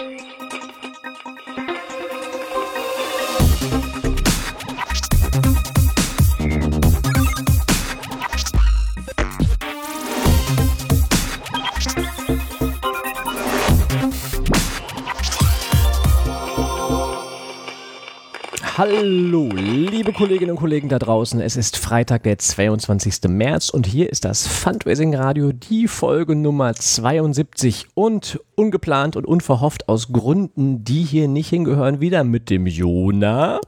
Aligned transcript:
Bye. 0.00 0.29
Hallo, 18.80 19.50
liebe 19.52 20.10
Kolleginnen 20.10 20.52
und 20.52 20.56
Kollegen 20.56 20.88
da 20.88 20.98
draußen. 20.98 21.38
Es 21.42 21.54
ist 21.54 21.76
Freitag, 21.76 22.22
der 22.22 22.38
22. 22.38 23.28
März 23.28 23.68
und 23.68 23.86
hier 23.86 24.08
ist 24.08 24.24
das 24.24 24.46
Fundraising 24.46 25.14
Radio, 25.14 25.52
die 25.52 25.86
Folge 25.86 26.34
Nummer 26.34 26.72
72 26.72 27.88
und 27.92 28.40
ungeplant 28.54 29.16
und 29.16 29.26
unverhofft 29.26 29.86
aus 29.90 30.14
Gründen, 30.14 30.82
die 30.82 31.02
hier 31.02 31.28
nicht 31.28 31.50
hingehören, 31.50 32.00
wieder 32.00 32.24
mit 32.24 32.48
dem 32.48 32.66
Jona. 32.66 33.60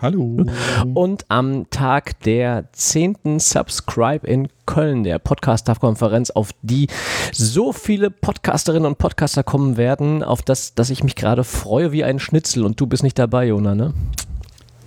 Hallo. 0.00 0.44
Und 0.94 1.24
am 1.28 1.68
Tag 1.70 2.20
der 2.20 2.68
10. 2.72 3.40
Subscribe 3.40 4.24
in 4.24 4.46
Köln, 4.64 5.02
der 5.02 5.18
Podcast-Konferenz, 5.18 6.30
auf 6.30 6.50
die 6.62 6.86
so 7.32 7.72
viele 7.72 8.10
Podcasterinnen 8.10 8.86
und 8.86 8.98
Podcaster 8.98 9.42
kommen 9.42 9.76
werden, 9.76 10.22
auf 10.22 10.42
das, 10.42 10.74
dass 10.74 10.90
ich 10.90 11.02
mich 11.02 11.16
gerade 11.16 11.42
freue 11.42 11.90
wie 11.90 12.04
ein 12.04 12.20
Schnitzel 12.20 12.64
und 12.64 12.78
du 12.78 12.86
bist 12.86 13.02
nicht 13.02 13.18
dabei, 13.18 13.48
Jona, 13.48 13.74
ne? 13.74 13.92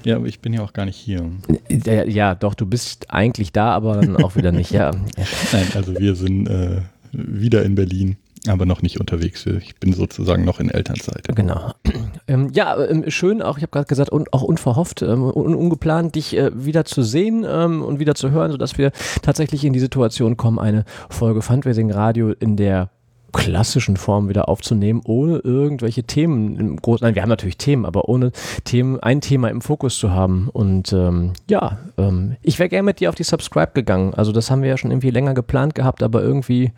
Ja, 0.05 0.15
aber 0.15 0.27
ich 0.27 0.39
bin 0.39 0.53
ja 0.53 0.61
auch 0.61 0.71
gar 0.71 0.85
nicht 0.85 0.95
hier. 0.95 1.29
Ja, 1.69 2.05
ja, 2.05 2.35
doch, 2.35 2.53
du 2.53 2.65
bist 2.65 3.11
eigentlich 3.11 3.51
da, 3.51 3.71
aber 3.71 3.97
dann 3.97 4.15
auch 4.15 4.37
wieder 4.37 4.53
nicht, 4.53 4.71
ja. 4.71 4.91
Nein, 5.51 5.67
also 5.75 5.97
wir 5.99 6.15
sind 6.15 6.47
äh, 6.47 6.81
wieder 7.11 7.63
in 7.63 7.75
Berlin, 7.75 8.15
aber 8.47 8.65
noch 8.65 8.81
nicht 8.81 8.99
unterwegs. 8.99 9.45
Ich 9.45 9.75
bin 9.77 9.93
sozusagen 9.93 10.45
noch 10.45 10.59
in 10.59 10.69
Elternzeit. 10.69 11.27
Genau. 11.35 11.73
Ähm, 12.27 12.49
ja, 12.53 12.77
ähm, 12.85 13.09
schön, 13.09 13.41
auch 13.41 13.57
ich 13.57 13.63
habe 13.63 13.71
gerade 13.71 13.87
gesagt, 13.87 14.09
und 14.09 14.31
auch 14.31 14.43
unverhofft 14.43 15.01
ähm, 15.01 15.23
und 15.23 15.55
ungeplant, 15.55 16.15
dich 16.15 16.37
äh, 16.37 16.51
wieder 16.53 16.85
zu 16.85 17.01
sehen 17.01 17.45
ähm, 17.49 17.81
und 17.81 17.99
wieder 17.99 18.15
zu 18.15 18.31
hören, 18.31 18.51
sodass 18.51 18.77
wir 18.77 18.91
tatsächlich 19.21 19.65
in 19.65 19.73
die 19.73 19.79
Situation 19.79 20.37
kommen, 20.37 20.59
eine 20.59 20.85
Folge 21.09 21.41
Fundraising 21.41 21.91
Radio 21.91 22.31
in 22.31 22.55
der 22.55 22.89
klassischen 23.31 23.97
Form 23.97 24.29
wieder 24.29 24.49
aufzunehmen, 24.49 25.01
ohne 25.05 25.37
irgendwelche 25.37 26.03
Themen 26.03 26.59
im 26.59 26.75
Großen, 26.77 27.05
nein, 27.05 27.15
wir 27.15 27.21
haben 27.21 27.29
natürlich 27.29 27.57
Themen, 27.57 27.85
aber 27.85 28.09
ohne 28.09 28.31
Themen, 28.65 28.99
ein 28.99 29.21
Thema 29.21 29.49
im 29.49 29.61
Fokus 29.61 29.97
zu 29.97 30.11
haben. 30.11 30.49
Und 30.51 30.93
ähm, 30.93 31.33
ja, 31.49 31.77
ähm, 31.97 32.35
ich 32.41 32.59
wäre 32.59 32.69
gerne 32.69 32.83
mit 32.83 32.99
dir 32.99 33.09
auf 33.09 33.15
die 33.15 33.23
Subscribe 33.23 33.71
gegangen. 33.73 34.13
Also 34.13 34.31
das 34.31 34.51
haben 34.51 34.61
wir 34.61 34.69
ja 34.69 34.77
schon 34.77 34.91
irgendwie 34.91 35.11
länger 35.11 35.33
geplant 35.33 35.75
gehabt, 35.75 36.03
aber 36.03 36.21
irgendwie, 36.21 36.71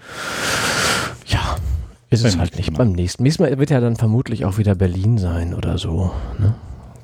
ja, 1.26 1.58
ist 2.14 2.23
es 2.23 2.38
halt 2.38 2.56
nicht. 2.56 2.72
Mal. 2.72 2.78
Beim 2.80 2.92
nächsten. 2.94 3.23
Nächstes 3.23 3.39
Mal 3.39 3.58
wird 3.58 3.69
ja 3.69 3.80
dann 3.80 3.95
vermutlich 3.95 4.45
auch 4.45 4.58
wieder 4.58 4.75
Berlin 4.75 5.17
sein 5.17 5.53
oder 5.53 5.78
so. 5.78 6.11
Ne? 6.39 6.56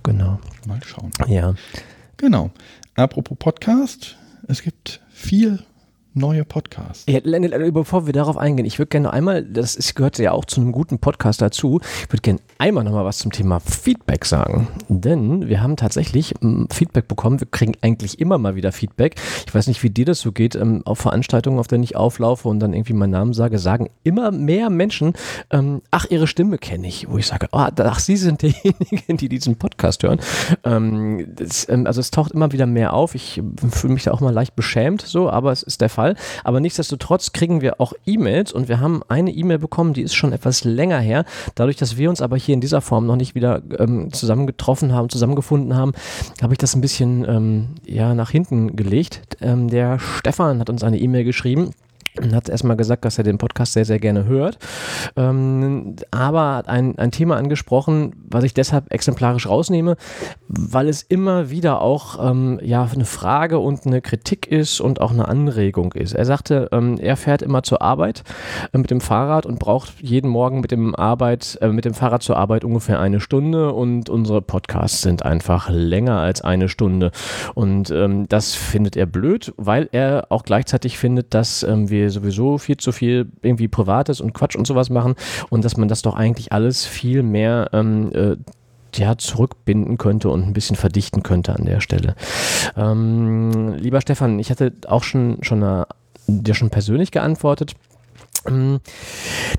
Genau. 0.03 0.39
Mal 0.67 0.79
schauen. 0.85 1.11
Ja. 1.27 1.53
Genau. 2.17 2.51
Apropos 2.95 3.37
Podcast, 3.37 4.17
es 4.47 4.61
gibt 4.61 5.01
vier 5.09 5.59
neue 6.13 6.43
Podcasts. 6.43 7.05
Ja, 7.07 7.19
bevor 7.21 8.05
wir 8.05 8.13
darauf 8.13 8.37
eingehen, 8.37 8.65
ich 8.65 8.79
würde 8.79 8.89
gerne 8.89 9.13
einmal, 9.13 9.43
das 9.43 9.75
ist, 9.75 9.95
gehört 9.95 10.17
ja 10.17 10.31
auch 10.31 10.45
zu 10.45 10.59
einem 10.59 10.71
guten 10.71 10.99
Podcast 10.99 11.41
dazu, 11.41 11.79
ich 12.03 12.11
würde 12.11 12.21
gerne 12.21 12.39
einmal 12.57 12.83
nochmal 12.83 13.05
was 13.05 13.19
zum 13.19 13.31
Thema 13.31 13.59
Feedback 13.59 14.25
sagen. 14.25 14.67
Denn 14.87 15.47
wir 15.47 15.61
haben 15.61 15.75
tatsächlich 15.75 16.33
m, 16.41 16.67
Feedback 16.71 17.07
bekommen. 17.07 17.39
Wir 17.39 17.47
kriegen 17.47 17.73
eigentlich 17.81 18.19
immer 18.19 18.37
mal 18.37 18.55
wieder 18.55 18.71
Feedback. 18.71 19.15
Ich 19.45 19.53
weiß 19.53 19.67
nicht, 19.67 19.83
wie 19.83 19.89
dir 19.89 20.05
das 20.05 20.19
so 20.19 20.31
geht. 20.31 20.55
Ähm, 20.55 20.81
auf 20.85 20.99
Veranstaltungen, 20.99 21.59
auf 21.59 21.67
denen 21.67 21.83
ich 21.83 21.95
auflaufe 21.95 22.47
und 22.47 22.59
dann 22.59 22.73
irgendwie 22.73 22.93
meinen 22.93 23.11
Namen 23.11 23.33
sage, 23.33 23.59
sagen 23.59 23.89
immer 24.03 24.31
mehr 24.31 24.69
Menschen, 24.69 25.13
ähm, 25.51 25.81
ach, 25.91 26.05
ihre 26.09 26.27
Stimme 26.27 26.57
kenne 26.57 26.87
ich. 26.87 27.09
Wo 27.09 27.17
ich 27.17 27.27
sage, 27.27 27.47
oh, 27.51 27.67
ach, 27.77 27.99
sie 27.99 28.17
sind 28.17 28.41
diejenigen, 28.41 29.17
die 29.17 29.29
diesen 29.29 29.57
Podcast 29.57 30.03
hören. 30.03 30.19
Ähm, 30.63 31.35
also 31.85 32.01
es 32.01 32.11
taucht 32.11 32.31
immer 32.31 32.51
wieder 32.51 32.65
mehr 32.65 32.93
auf. 32.93 33.13
Ich 33.15 33.41
fühle 33.69 33.93
mich 33.93 34.03
da 34.03 34.11
auch 34.11 34.21
mal 34.21 34.33
leicht 34.33 34.55
beschämt, 34.55 35.01
so, 35.01 35.29
aber 35.29 35.51
es 35.51 35.61
ist 35.63 35.81
der 35.81 35.89
Fall. 35.89 35.98
Fall. 35.99 36.15
Aber 36.45 36.61
nichtsdestotrotz 36.61 37.33
kriegen 37.33 37.59
wir 37.59 37.81
auch 37.81 37.91
E-Mails 38.05 38.53
und 38.53 38.69
wir 38.69 38.79
haben 38.79 39.01
eine 39.09 39.31
E-Mail 39.31 39.59
bekommen, 39.59 39.93
die 39.93 40.01
ist 40.01 40.15
schon 40.15 40.31
etwas 40.31 40.63
länger 40.63 40.99
her. 40.99 41.25
Dadurch, 41.55 41.75
dass 41.75 41.97
wir 41.97 42.09
uns 42.09 42.21
aber 42.21 42.37
hier 42.37 42.53
in 42.53 42.61
dieser 42.61 42.79
Form 42.79 43.05
noch 43.05 43.17
nicht 43.17 43.35
wieder 43.35 43.61
ähm, 43.77 44.13
zusammengetroffen 44.13 44.93
haben, 44.93 45.09
zusammengefunden 45.09 45.75
haben, 45.75 45.91
habe 46.41 46.53
ich 46.53 46.57
das 46.57 46.73
ein 46.73 46.81
bisschen 46.81 47.25
ähm, 47.27 47.67
ja, 47.85 48.13
nach 48.13 48.29
hinten 48.29 48.77
gelegt. 48.77 49.21
Ähm, 49.41 49.67
der 49.67 49.99
Stefan 49.99 50.61
hat 50.61 50.69
uns 50.69 50.83
eine 50.83 50.99
E-Mail 50.99 51.25
geschrieben 51.25 51.71
und 52.19 52.35
hat 52.35 52.49
erstmal 52.49 52.77
gesagt, 52.77 53.05
dass 53.05 53.17
er 53.17 53.23
den 53.23 53.37
Podcast 53.37 53.73
sehr, 53.73 53.85
sehr 53.85 53.99
gerne 53.99 54.25
hört. 54.25 54.57
Ähm, 55.15 55.95
aber 56.11 56.55
hat 56.55 56.67
ein, 56.67 56.97
ein 56.97 57.11
Thema 57.11 57.37
angesprochen, 57.37 58.13
was 58.29 58.43
ich 58.43 58.53
deshalb 58.53 58.91
exemplarisch 58.91 59.47
rausnehme, 59.47 59.95
weil 60.47 60.87
es 60.87 61.01
immer 61.03 61.49
wieder 61.49 61.81
auch 61.81 62.29
ähm, 62.29 62.59
ja, 62.61 62.87
eine 62.93 63.05
Frage 63.05 63.59
und 63.59 63.85
eine 63.85 64.01
Kritik 64.01 64.47
ist 64.47 64.79
und 64.81 65.01
auch 65.01 65.11
eine 65.11 65.27
Anregung 65.27 65.93
ist. 65.93 66.13
Er 66.13 66.25
sagte, 66.25 66.69
ähm, 66.71 66.97
er 66.99 67.17
fährt 67.17 67.41
immer 67.41 67.63
zur 67.63 67.81
Arbeit 67.81 68.23
äh, 68.73 68.77
mit 68.77 68.91
dem 68.91 69.01
Fahrrad 69.01 69.45
und 69.45 69.59
braucht 69.59 70.01
jeden 70.01 70.29
Morgen 70.29 70.61
mit 70.61 70.71
dem, 70.71 70.95
Arbeit, 70.95 71.57
äh, 71.61 71.69
mit 71.69 71.85
dem 71.85 71.93
Fahrrad 71.93 72.23
zur 72.23 72.37
Arbeit 72.37 72.63
ungefähr 72.63 72.99
eine 72.99 73.19
Stunde 73.19 73.73
und 73.73 74.09
unsere 74.09 74.41
Podcasts 74.41 75.01
sind 75.01 75.23
einfach 75.23 75.69
länger 75.69 76.19
als 76.19 76.41
eine 76.41 76.69
Stunde. 76.69 77.11
Und 77.55 77.91
ähm, 77.91 78.27
das 78.27 78.55
findet 78.55 78.97
er 78.97 79.05
blöd, 79.05 79.53
weil 79.57 79.89
er 79.91 80.27
auch 80.29 80.43
gleichzeitig 80.43 80.97
findet, 80.97 81.33
dass 81.33 81.63
ähm, 81.63 81.89
sowieso 82.11 82.57
viel 82.57 82.77
zu 82.77 82.91
viel 82.91 83.27
irgendwie 83.41 83.67
Privates 83.67 84.21
und 84.21 84.33
Quatsch 84.33 84.55
und 84.55 84.65
sowas 84.65 84.89
machen 84.89 85.15
und 85.49 85.65
dass 85.65 85.77
man 85.77 85.87
das 85.87 86.01
doch 86.01 86.15
eigentlich 86.15 86.51
alles 86.51 86.85
viel 86.85 87.23
mehr 87.23 87.69
ähm, 87.73 88.11
äh, 88.13 88.37
ja, 88.95 89.17
zurückbinden 89.17 89.97
könnte 89.97 90.29
und 90.29 90.43
ein 90.43 90.53
bisschen 90.53 90.75
verdichten 90.75 91.23
könnte 91.23 91.55
an 91.55 91.65
der 91.65 91.79
Stelle. 91.79 92.15
Ähm, 92.75 93.73
lieber 93.75 94.01
Stefan, 94.01 94.39
ich 94.39 94.49
hatte 94.49 94.73
auch 94.87 95.03
schon, 95.03 95.37
schon 95.41 95.63
eine, 95.63 95.87
dir 96.27 96.55
schon 96.55 96.69
persönlich 96.69 97.11
geantwortet. 97.11 97.75
Ähm, 98.49 98.79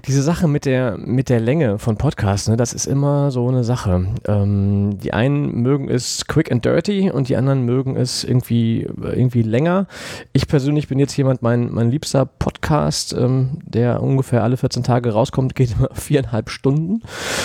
diese 0.07 0.23
Sache 0.23 0.49
mit 0.49 0.65
der, 0.65 0.99
mit 0.99 1.29
der 1.29 1.41
Länge 1.41 1.79
von 1.79 1.97
Podcasts, 1.97 2.49
ne, 2.49 2.57
das 2.57 2.73
ist 2.73 2.87
immer 2.87 3.31
so 3.31 3.49
eine 3.49 3.65
Sache. 3.65 4.07
Ähm, 4.27 4.99
die 4.99 5.13
einen 5.13 5.63
mögen 5.63 5.89
es 5.89 6.27
quick 6.27 6.51
and 6.51 6.65
dirty 6.65 7.11
und 7.11 7.29
die 7.29 7.37
anderen 7.37 7.65
mögen 7.65 7.97
es 7.97 8.25
irgendwie, 8.25 8.87
irgendwie 9.01 9.43
länger. 9.43 9.87
Ich 10.33 10.49
persönlich 10.49 10.89
bin 10.89 10.99
jetzt 10.99 11.17
jemand, 11.17 11.43
mein, 11.43 11.71
mein 11.71 11.91
liebster 11.91 12.27
Podcast, 12.27 13.13
ähm, 13.13 13.59
der 13.65 14.03
ungefähr 14.03 14.43
alle 14.43 14.57
14 14.57 14.83
Tage 14.83 15.13
rauskommt, 15.13 15.55
geht 15.61 15.77
immer 15.79 15.91
viereinhalb 15.93 16.51
Stunden. 16.51 17.03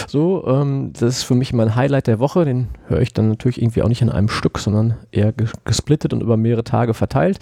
So, 0.07 0.45
ähm, 0.47 0.91
das 0.93 1.17
ist 1.17 1.23
für 1.23 1.35
mich 1.35 1.53
mein 1.53 1.75
Highlight 1.75 2.07
der 2.07 2.19
Woche. 2.19 2.45
Den 2.45 2.67
höre 2.87 3.01
ich 3.01 3.13
dann 3.13 3.29
natürlich 3.29 3.61
irgendwie 3.61 3.81
auch 3.81 3.89
nicht 3.89 4.01
in 4.01 4.09
einem 4.09 4.29
Stück, 4.29 4.59
sondern 4.59 4.95
eher 5.11 5.33
gesplittet 5.65 6.13
und 6.13 6.21
über 6.21 6.37
mehrere 6.37 6.63
Tage 6.63 6.93
verteilt. 6.93 7.39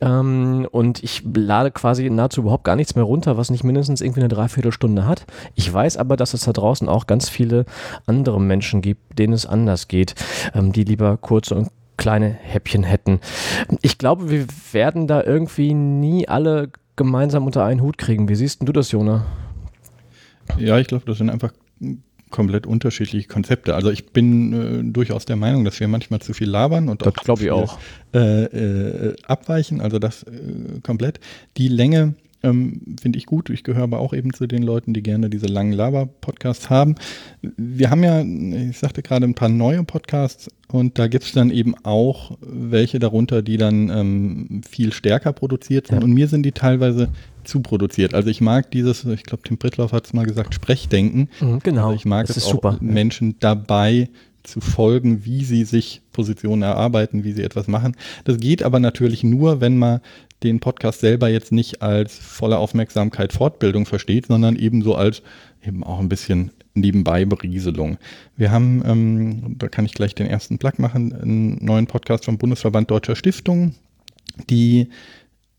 Ähm, 0.00 0.66
und 0.70 1.02
ich 1.02 1.22
lade 1.34 1.70
quasi 1.70 2.08
nahezu 2.10 2.42
überhaupt 2.42 2.64
gar 2.64 2.76
nichts 2.76 2.94
mehr 2.94 3.04
runter 3.04 3.36
was 3.36 3.41
nicht 3.50 3.64
mindestens 3.64 4.00
irgendwie 4.00 4.20
eine 4.20 4.28
Dreiviertelstunde 4.28 5.06
hat. 5.06 5.26
Ich 5.54 5.72
weiß 5.72 5.96
aber, 5.96 6.16
dass 6.16 6.34
es 6.34 6.44
da 6.44 6.52
draußen 6.52 6.88
auch 6.88 7.06
ganz 7.06 7.28
viele 7.28 7.64
andere 8.06 8.40
Menschen 8.40 8.82
gibt, 8.82 9.18
denen 9.18 9.32
es 9.32 9.46
anders 9.46 9.88
geht, 9.88 10.14
ähm, 10.54 10.72
die 10.72 10.84
lieber 10.84 11.16
kurze 11.16 11.54
und 11.54 11.70
kleine 11.96 12.28
Häppchen 12.28 12.82
hätten. 12.82 13.20
Ich 13.82 13.98
glaube, 13.98 14.30
wir 14.30 14.46
werden 14.72 15.06
da 15.06 15.22
irgendwie 15.22 15.74
nie 15.74 16.26
alle 16.26 16.70
gemeinsam 16.96 17.46
unter 17.46 17.64
einen 17.64 17.80
Hut 17.82 17.98
kriegen. 17.98 18.28
Wie 18.28 18.34
siehst 18.34 18.62
du 18.62 18.72
das, 18.72 18.90
Jona? 18.92 19.26
Ja, 20.58 20.78
ich 20.78 20.86
glaube, 20.86 21.04
das 21.06 21.18
sind 21.18 21.30
einfach 21.30 21.52
komplett 22.32 22.66
unterschiedliche 22.66 23.28
Konzepte. 23.28 23.74
Also 23.76 23.90
ich 23.90 24.06
bin 24.06 24.52
äh, 24.52 24.92
durchaus 24.92 25.24
der 25.24 25.36
Meinung, 25.36 25.64
dass 25.64 25.78
wir 25.78 25.86
manchmal 25.86 26.20
zu 26.20 26.32
viel 26.32 26.48
labern 26.48 26.88
und 26.88 27.06
das 27.06 27.14
glaube 27.14 27.44
ich 27.44 27.50
auch 27.52 27.78
äh, 28.14 28.44
äh, 28.44 29.16
abweichen. 29.24 29.80
Also 29.80 30.00
das 30.00 30.24
äh, 30.24 30.80
komplett. 30.82 31.20
Die 31.58 31.68
Länge 31.68 32.14
ähm, 32.42 32.96
Finde 33.00 33.18
ich 33.18 33.26
gut. 33.26 33.50
Ich 33.50 33.62
gehöre 33.62 33.84
aber 33.84 34.00
auch 34.00 34.12
eben 34.12 34.32
zu 34.32 34.46
den 34.46 34.62
Leuten, 34.62 34.94
die 34.94 35.02
gerne 35.02 35.30
diese 35.30 35.46
langen 35.46 35.72
Laber-Podcasts 35.72 36.70
haben. 36.70 36.96
Wir 37.40 37.90
haben 37.90 38.02
ja, 38.02 38.22
ich 38.22 38.78
sagte 38.78 39.02
gerade, 39.02 39.26
ein 39.26 39.34
paar 39.34 39.48
neue 39.48 39.84
Podcasts 39.84 40.50
und 40.68 40.98
da 40.98 41.06
gibt 41.06 41.24
es 41.24 41.32
dann 41.32 41.50
eben 41.50 41.74
auch 41.84 42.36
welche 42.40 42.98
darunter, 42.98 43.42
die 43.42 43.58
dann 43.58 43.90
ähm, 43.90 44.62
viel 44.68 44.92
stärker 44.92 45.32
produziert 45.32 45.88
sind. 45.88 45.98
Ja. 45.98 46.04
Und 46.04 46.12
mir 46.12 46.28
sind 46.28 46.44
die 46.44 46.52
teilweise 46.52 47.10
zu 47.44 47.60
produziert. 47.60 48.14
Also 48.14 48.28
ich 48.28 48.40
mag 48.40 48.70
dieses, 48.70 49.04
ich 49.04 49.24
glaube, 49.24 49.42
Tim 49.44 49.58
Prittloff 49.58 49.92
hat 49.92 50.06
es 50.06 50.12
mal 50.12 50.26
gesagt, 50.26 50.54
Sprechdenken. 50.54 51.28
Mhm, 51.40 51.60
genau. 51.60 51.86
Also 51.86 51.96
ich 51.96 52.04
mag 52.04 52.26
das 52.26 52.36
es 52.36 52.46
auch 52.46 52.52
super. 52.52 52.78
Menschen 52.80 53.36
dabei 53.40 54.08
zu 54.42 54.60
folgen, 54.60 55.24
wie 55.24 55.44
sie 55.44 55.64
sich 55.64 56.02
Positionen 56.12 56.62
erarbeiten, 56.62 57.24
wie 57.24 57.32
sie 57.32 57.42
etwas 57.42 57.68
machen. 57.68 57.96
Das 58.24 58.38
geht 58.38 58.62
aber 58.62 58.80
natürlich 58.80 59.22
nur, 59.24 59.60
wenn 59.60 59.78
man 59.78 60.00
den 60.42 60.60
Podcast 60.60 61.00
selber 61.00 61.28
jetzt 61.28 61.52
nicht 61.52 61.82
als 61.82 62.18
volle 62.18 62.58
Aufmerksamkeit 62.58 63.32
Fortbildung 63.32 63.86
versteht, 63.86 64.26
sondern 64.26 64.56
ebenso 64.56 64.94
als 64.94 65.22
eben 65.64 65.84
auch 65.84 66.00
ein 66.00 66.08
bisschen 66.08 66.50
nebenbei 66.74 67.24
Berieselung. 67.24 67.98
Wir 68.36 68.50
haben, 68.50 68.82
ähm, 68.84 69.56
da 69.58 69.68
kann 69.68 69.84
ich 69.84 69.94
gleich 69.94 70.14
den 70.14 70.26
ersten 70.26 70.58
Plug 70.58 70.72
machen, 70.78 71.12
einen 71.12 71.64
neuen 71.64 71.86
Podcast 71.86 72.24
vom 72.24 72.38
Bundesverband 72.38 72.90
Deutscher 72.90 73.14
Stiftungen, 73.14 73.74
die 74.50 74.88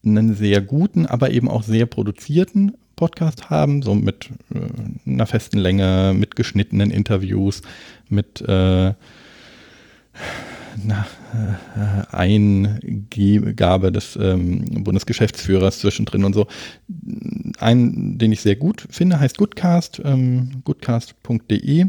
einen 0.06 0.36
sehr 0.36 0.62
guten, 0.62 1.06
aber 1.06 1.32
eben 1.32 1.50
auch 1.50 1.64
sehr 1.64 1.86
produzierten 1.86 2.74
Podcast 2.96 3.50
haben, 3.50 3.82
so 3.82 3.96
mit 3.96 4.30
äh, 4.54 5.10
einer 5.10 5.26
festen 5.26 5.58
Länge, 5.58 6.14
mit 6.18 6.36
geschnittenen 6.36 6.92
Interviews, 6.92 7.62
mit 8.10 8.42
äh, 8.42 8.94
na, 10.84 11.06
äh, 11.34 12.16
Eingabe 12.16 13.92
des 13.92 14.18
ähm, 14.20 14.84
Bundesgeschäftsführers 14.84 15.80
zwischendrin 15.80 16.24
und 16.24 16.34
so. 16.34 16.48
Einen, 17.60 18.18
den 18.18 18.32
ich 18.32 18.42
sehr 18.42 18.56
gut 18.56 18.88
finde, 18.90 19.20
heißt 19.20 19.38
Goodcast, 19.38 20.02
ähm, 20.04 20.62
goodcast.de 20.64 21.88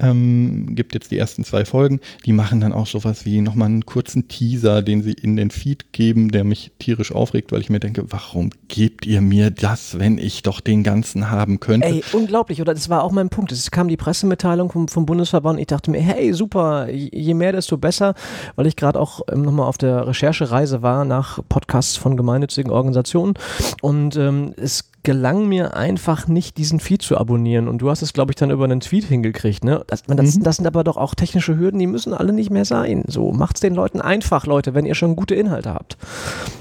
ähm, 0.00 0.74
gibt 0.74 0.94
jetzt 0.94 1.10
die 1.10 1.18
ersten 1.18 1.44
zwei 1.44 1.64
Folgen. 1.64 2.00
Die 2.24 2.32
machen 2.32 2.60
dann 2.60 2.72
auch 2.72 2.86
sowas 2.86 3.24
wie 3.24 3.40
nochmal 3.40 3.68
einen 3.68 3.86
kurzen 3.86 4.28
Teaser, 4.28 4.82
den 4.82 5.02
sie 5.02 5.12
in 5.12 5.36
den 5.36 5.50
Feed 5.50 5.92
geben, 5.92 6.30
der 6.30 6.44
mich 6.44 6.72
tierisch 6.78 7.12
aufregt, 7.12 7.52
weil 7.52 7.60
ich 7.60 7.70
mir 7.70 7.80
denke, 7.80 8.04
warum 8.10 8.50
gebt 8.68 9.06
ihr 9.06 9.20
mir 9.20 9.50
das, 9.50 9.98
wenn 9.98 10.18
ich 10.18 10.42
doch 10.42 10.60
den 10.60 10.82
ganzen 10.82 11.30
haben 11.30 11.60
könnte? 11.60 11.88
Ey, 11.88 12.02
unglaublich, 12.12 12.60
oder? 12.60 12.74
Das 12.74 12.88
war 12.88 13.02
auch 13.02 13.12
mein 13.12 13.28
Punkt. 13.28 13.52
Es 13.52 13.70
kam 13.70 13.88
die 13.88 13.96
Pressemitteilung 13.96 14.70
vom, 14.70 14.88
vom 14.88 15.06
Bundesverband. 15.06 15.58
Ich 15.60 15.66
dachte 15.66 15.90
mir, 15.90 16.00
hey, 16.00 16.32
super, 16.32 16.88
je 16.90 17.34
mehr, 17.34 17.52
desto 17.52 17.76
besser, 17.76 18.14
weil 18.56 18.66
ich 18.66 18.76
gerade 18.76 19.00
auch 19.00 19.20
ähm, 19.32 19.42
nochmal 19.42 19.66
auf 19.66 19.78
der 19.78 20.06
Recherchereise 20.06 20.82
war 20.82 21.04
nach 21.04 21.40
Podcasts 21.48 21.96
von 21.96 22.16
gemeinnützigen 22.16 22.70
Organisationen. 22.70 23.34
Und 23.82 24.16
ähm, 24.16 24.54
es 24.56 24.90
gelang 25.08 25.48
mir 25.48 25.74
einfach 25.74 26.28
nicht, 26.28 26.58
diesen 26.58 26.80
Feed 26.80 27.00
zu 27.00 27.16
abonnieren. 27.16 27.66
Und 27.66 27.78
du 27.78 27.88
hast 27.88 28.02
es, 28.02 28.12
glaube 28.12 28.32
ich, 28.32 28.36
dann 28.36 28.50
über 28.50 28.64
einen 28.64 28.80
Tweet 28.80 29.04
hingekriegt. 29.04 29.64
Ne? 29.64 29.82
Das, 29.86 30.02
das, 30.02 30.36
mhm. 30.36 30.42
das, 30.42 30.56
sind 30.56 30.66
aber 30.66 30.84
doch 30.84 30.98
auch 30.98 31.14
technische 31.14 31.56
Hürden, 31.56 31.78
die 31.80 31.86
müssen 31.86 32.12
alle 32.12 32.34
nicht 32.34 32.50
mehr 32.50 32.66
sein. 32.66 33.04
So, 33.06 33.32
macht's 33.32 33.60
den 33.60 33.74
Leuten 33.74 34.02
einfach, 34.02 34.44
Leute, 34.44 34.74
wenn 34.74 34.84
ihr 34.84 34.94
schon 34.94 35.16
gute 35.16 35.34
Inhalte 35.34 35.72
habt. 35.72 35.96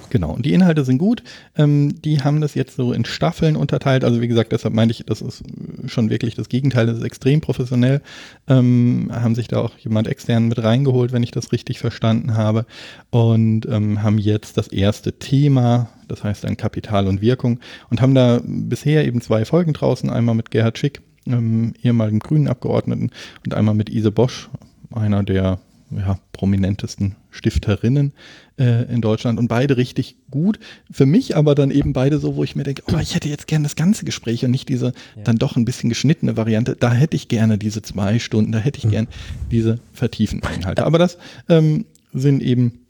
Genau, 0.10 0.32
und 0.32 0.46
die 0.46 0.54
Inhalte 0.54 0.86
sind 0.86 0.98
gut. 0.98 1.24
Ähm, 1.58 2.02
die 2.02 2.22
haben 2.22 2.42
das 2.42 2.56
jetzt 2.56 2.76
so 2.76 2.94
in 2.94 3.06
Staffeln 3.06 3.56
unterteilt. 3.56 4.04
Also 4.04 4.22
wie 4.22 4.28
gesagt, 4.28 4.52
deshalb 4.52 4.74
meinte 4.74 4.94
ich, 4.94 5.06
das 5.06 5.22
ist 5.22 5.44
schon 5.88 6.10
wirklich 6.10 6.36
das 6.36 6.50
Gegenteil. 6.50 6.86
Das 6.86 6.98
ist 6.98 7.04
extrem 7.04 7.42
professionell. 7.42 8.02
Ähm, 8.48 9.10
haben 9.12 9.36
sich 9.36 9.48
da 9.48 9.60
auch 9.60 9.78
jemand 9.78 10.08
extern 10.08 10.48
mit 10.48 10.64
reingeholt, 10.64 11.12
wenn 11.12 11.24
ich 11.24 11.32
das 11.32 11.52
richtig 11.52 11.80
verstanden 11.80 12.36
habe. 12.36 12.66
Und 13.10 13.66
ähm, 13.68 14.04
haben 14.04 14.18
jetzt 14.18 14.58
das 14.58 14.68
erste 14.68 15.20
Thema 15.20 15.90
das 16.08 16.24
heißt 16.24 16.44
dann 16.44 16.58
Kapital 16.58 17.08
und 17.08 17.22
Wirkung, 17.22 17.60
und 17.90 18.02
haben 18.02 18.16
da 18.16 18.42
bisher 18.44 19.06
eben 19.06 19.22
zwei 19.22 19.46
Folgen 19.46 19.74
draußen, 19.74 20.10
einmal 20.10 20.36
mit 20.36 20.52
Gerhard 20.52 20.78
Schick, 20.78 21.02
ähm, 21.26 21.74
ehemaligen 21.84 22.20
Grünen 22.20 22.48
Abgeordneten, 22.48 23.12
und 23.46 23.54
einmal 23.54 23.76
mit 23.76 23.90
Ise 23.90 24.12
Bosch, 24.12 24.50
einer 24.92 25.24
der 25.24 25.60
ja, 25.92 26.20
prominentesten 26.34 27.16
Stifterinnen 27.38 28.14
äh, 28.58 28.92
in 28.92 29.02
Deutschland 29.02 29.40
und 29.40 29.48
beide 29.48 29.78
richtig 29.78 30.18
gut. 30.30 30.60
Für 30.92 31.06
mich 31.06 31.36
aber 31.36 31.56
dann 31.56 31.72
eben 31.72 31.94
beide 31.94 32.20
so, 32.20 32.36
wo 32.36 32.44
ich 32.44 32.56
mir 32.56 32.64
denke, 32.64 32.84
oh, 32.92 32.98
ich 32.98 33.16
hätte 33.16 33.30
jetzt 33.30 33.48
gerne 33.48 33.64
das 33.64 33.76
ganze 33.76 34.06
Gespräch 34.06 34.44
und 34.44 34.52
nicht 34.52 34.70
diese 34.70 34.88
ja. 34.88 35.24
dann 35.24 35.38
doch 35.38 35.56
ein 35.56 35.66
bisschen 35.66 35.90
geschnittene 35.90 36.38
Variante. 36.38 36.76
Da 36.78 36.92
hätte 36.92 37.16
ich 37.16 37.28
gerne 37.28 37.58
diese 37.58 37.82
zwei 37.82 38.20
Stunden, 38.20 38.52
da 38.52 38.60
hätte 38.60 38.80
ich 38.80 38.86
mhm. 38.86 38.92
gern 38.92 39.08
diese 39.52 39.80
vertiefenden 39.94 40.54
Inhalte. 40.54 40.86
Aber 40.86 40.98
das 40.98 41.18
ähm, 41.50 41.86
sind 42.14 42.42
eben 42.42 42.87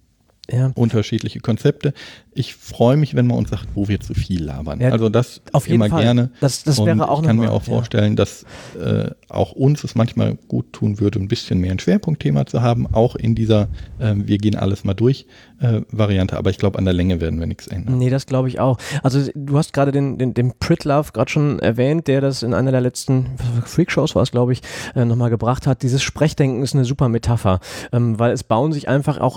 ja. 0.51 0.71
unterschiedliche 0.75 1.39
Konzepte. 1.39 1.93
Ich 2.33 2.55
freue 2.55 2.97
mich, 2.97 3.15
wenn 3.15 3.27
man 3.27 3.37
uns 3.37 3.49
sagt, 3.49 3.67
wo 3.73 3.87
wir 3.87 3.99
zu 3.99 4.13
viel 4.13 4.43
labern. 4.43 4.79
Ja, 4.79 4.89
also 4.89 5.09
das 5.09 5.41
auf 5.51 5.67
jeden 5.67 5.81
immer 5.81 5.89
Fall. 5.89 6.03
gerne. 6.03 6.31
Das, 6.39 6.63
das 6.63 6.83
wäre 6.83 7.09
auch 7.09 7.21
ich 7.21 7.27
kann 7.27 7.37
mir 7.37 7.51
auch 7.51 7.63
vorstellen, 7.63 8.15
dass 8.15 8.45
äh, 8.79 9.09
auch 9.29 9.51
uns 9.51 9.83
es 9.83 9.95
manchmal 9.95 10.35
gut 10.47 10.73
tun 10.73 10.99
würde, 10.99 11.19
ein 11.19 11.27
bisschen 11.27 11.59
mehr 11.59 11.71
ein 11.71 11.79
Schwerpunktthema 11.79 12.45
zu 12.45 12.61
haben, 12.61 12.87
auch 12.93 13.15
in 13.15 13.35
dieser 13.35 13.67
äh, 13.99 14.13
wir 14.15 14.37
gehen 14.37 14.55
alles 14.55 14.83
mal 14.83 14.93
durch 14.93 15.25
äh, 15.59 15.81
Variante. 15.91 16.37
Aber 16.37 16.49
ich 16.49 16.57
glaube, 16.57 16.77
an 16.77 16.85
der 16.85 16.93
Länge 16.93 17.19
werden 17.21 17.39
wir 17.39 17.47
nichts 17.47 17.67
ändern. 17.67 17.97
Nee, 17.97 18.09
das 18.09 18.25
glaube 18.25 18.47
ich 18.47 18.59
auch. 18.59 18.77
Also 19.03 19.29
du 19.33 19.57
hast 19.57 19.73
gerade 19.73 19.91
den, 19.91 20.17
den, 20.17 20.33
den 20.33 20.53
Pritlove 20.59 21.11
gerade 21.11 21.31
schon 21.31 21.59
erwähnt, 21.59 22.07
der 22.07 22.21
das 22.21 22.43
in 22.43 22.53
einer 22.53 22.71
der 22.71 22.81
letzten 22.81 23.27
Freakshows 23.65 24.15
war 24.15 24.23
es, 24.23 24.31
glaube 24.31 24.53
ich, 24.53 24.61
äh, 24.95 25.05
nochmal 25.05 25.29
gebracht 25.29 25.67
hat. 25.67 25.83
Dieses 25.83 26.03
Sprechdenken 26.03 26.63
ist 26.63 26.75
eine 26.75 26.85
super 26.85 27.09
Metapher, 27.09 27.59
ähm, 27.91 28.19
weil 28.19 28.31
es 28.31 28.43
bauen 28.43 28.71
sich 28.71 28.87
einfach 28.87 29.19
auch 29.19 29.35